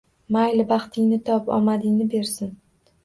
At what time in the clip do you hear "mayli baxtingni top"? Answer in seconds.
0.35-1.51